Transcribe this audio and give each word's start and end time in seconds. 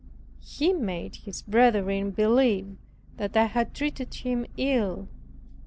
He 0.43 0.73
made 0.73 1.17
his 1.17 1.43
brethren 1.43 2.09
believe 2.09 2.75
that 3.17 3.37
I 3.37 3.45
had 3.45 3.75
treated 3.75 4.11
him 4.11 4.47
ill. 4.57 5.07